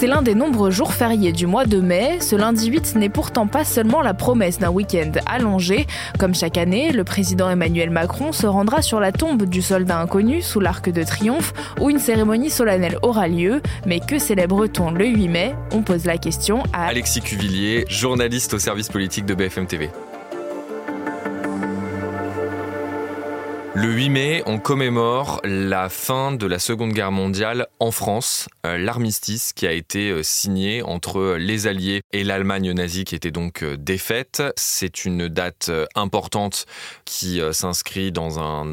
[0.00, 2.20] C'est l'un des nombreux jours fériés du mois de mai.
[2.22, 5.86] Ce lundi 8 n'est pourtant pas seulement la promesse d'un week-end allongé.
[6.18, 10.40] Comme chaque année, le président Emmanuel Macron se rendra sur la tombe du soldat inconnu
[10.40, 11.52] sous l'Arc de Triomphe
[11.82, 13.60] où une cérémonie solennelle aura lieu.
[13.84, 15.54] Mais que célèbre-t-on le 8 mai?
[15.70, 19.90] On pose la question à Alexis Cuvillier, journaliste au service politique de BFM TV.
[23.72, 28.76] Le 8 mai, on commémore la fin de la Seconde Guerre mondiale en France, euh,
[28.78, 33.62] l'armistice qui a été euh, signé entre les Alliés et l'Allemagne nazie qui était donc
[33.62, 34.42] euh, défaite.
[34.56, 36.66] C'est une date importante
[37.04, 38.66] qui s'inscrit dans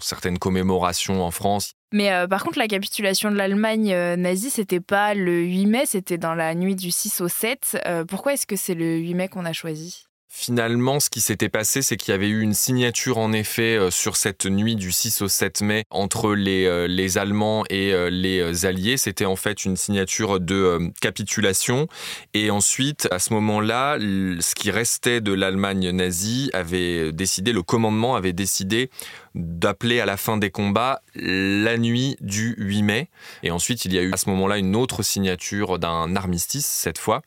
[0.00, 1.72] certaines commémorations en France.
[1.92, 6.34] Mais par contre, la capitulation de l'Allemagne nazie, c'était pas le 8 mai, c'était dans
[6.34, 7.78] la nuit du 6 au 7.
[8.08, 10.06] pourquoi est-ce que c'est le 8 mai qu'on a choisi?
[10.38, 13.90] Finalement, ce qui s'était passé, c'est qu'il y avait eu une signature en effet euh,
[13.90, 18.10] sur cette nuit du 6 au 7 mai entre les, euh, les Allemands et euh,
[18.10, 18.98] les Alliés.
[18.98, 21.88] C'était en fait une signature de capitulation.
[22.34, 28.14] Et ensuite, à ce moment-là, ce qui restait de l'Allemagne nazie avait décidé, le commandement
[28.14, 28.90] avait décidé
[29.36, 33.08] d'appeler à la fin des combats la nuit du 8 mai.
[33.42, 36.98] Et ensuite, il y a eu à ce moment-là une autre signature d'un armistice, cette
[36.98, 37.22] fois.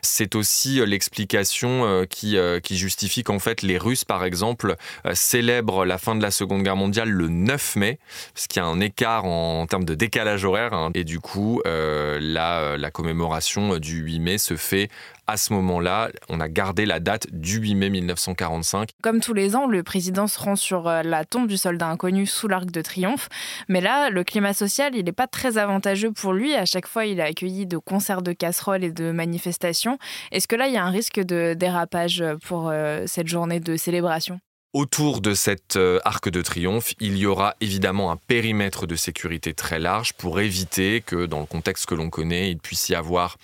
[0.00, 5.12] C'est aussi l'explication euh, qui, euh, qui justifie qu'en fait, les Russes, par exemple, euh,
[5.14, 7.98] célèbrent la fin de la Seconde Guerre mondiale le 9 mai,
[8.34, 10.72] parce qu'il y a un écart en, termes de décalage horaire.
[10.72, 10.90] Hein.
[10.94, 14.88] et du coup, la, la commémoration du 8 mai se fait
[15.30, 18.90] à ce moment-là, on a gardé la date du 8 mai 1945.
[19.02, 22.26] Comme tous les ans, le président se rend sur euh, la tombe du soldat inconnu
[22.26, 23.28] sous l'Arc de Triomphe.
[23.68, 26.54] Mais là, le climat social, il n'est pas très avantageux pour lui.
[26.54, 29.98] À chaque fois, il a accueilli de concerts de casseroles et de manifestations.
[30.32, 33.76] Est-ce que là, il y a un risque de dérapage pour euh, cette journée de
[33.76, 34.40] célébration?
[34.72, 39.52] Autour de cet euh, arc de triomphe, il y aura évidemment un périmètre de sécurité
[39.52, 43.36] très large pour éviter que, dans le contexte que l'on connaît, il puisse y avoir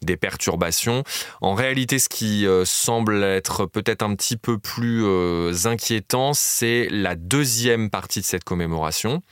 [0.00, 1.04] des perturbations.
[1.40, 6.88] En réalité, ce qui euh, semble être peut-être un petit peu plus euh, inquiétant, c'est
[6.90, 9.22] la deuxième partie de cette commémoration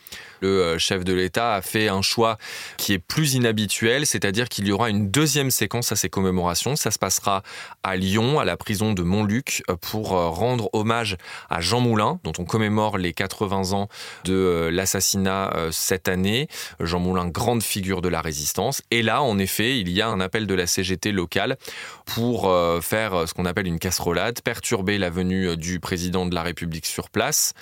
[0.42, 2.38] le chef de l'État a fait un choix
[2.78, 6.76] qui est plus inhabituel, c'est-à-dire qu'il y aura une deuxième séquence à ces commémorations.
[6.76, 7.42] Ça se passera
[7.82, 12.44] à Lyon, à la prison de Montluc, pour rendre hommage à Jean Moulin, dont on
[12.44, 13.88] commémore les 80 ans
[14.24, 16.48] de l'assassinat cette année.
[16.80, 18.82] Jean Moulin, grande figure de la résistance.
[18.90, 21.56] Et là, en effet, il y a un appel de la CGT locale
[22.04, 22.52] pour
[22.82, 27.10] faire ce qu'on appelle une casserolade, perturber la venue du président de la République sur
[27.10, 27.54] place.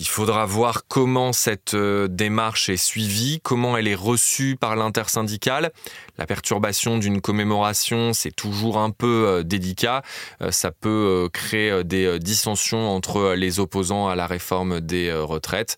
[0.00, 5.70] Il faudra voir comment cette euh, démarche est suivie, comment elle est reçue par l'intersyndicale.
[6.18, 10.02] La perturbation d'une commémoration, c'est toujours un peu euh, délicat.
[10.42, 15.76] Euh, ça peut créer des dissensions entre les opposants à la réforme des retraites.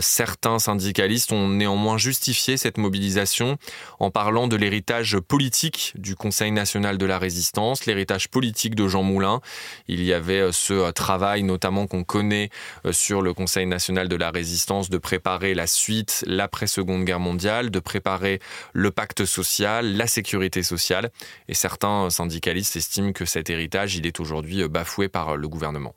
[0.00, 3.56] Certains syndicalistes ont néanmoins justifié cette mobilisation
[3.98, 9.02] en parlant de l'héritage politique du Conseil national de la résistance, l'héritage politique de Jean
[9.02, 9.40] Moulin.
[9.88, 12.50] Il y avait ce travail notamment qu'on connaît
[12.90, 13.34] sur le
[13.66, 18.40] National de la résistance de préparer la suite, l'après-seconde guerre mondiale, de préparer
[18.72, 21.10] le pacte social, la sécurité sociale.
[21.48, 25.94] Et certains syndicalistes estiment que cet héritage, il est aujourd'hui bafoué par le gouvernement.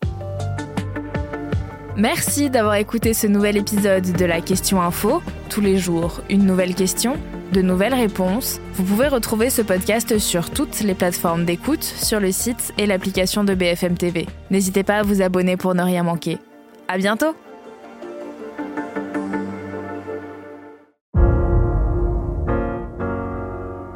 [1.97, 5.22] Merci d'avoir écouté ce nouvel épisode de la Question Info.
[5.49, 7.17] Tous les jours, une nouvelle question,
[7.51, 8.59] de nouvelles réponses.
[8.75, 13.43] Vous pouvez retrouver ce podcast sur toutes les plateformes d'écoute, sur le site et l'application
[13.43, 14.25] de BFM TV.
[14.49, 16.38] N'hésitez pas à vous abonner pour ne rien manquer.
[16.88, 17.35] À bientôt!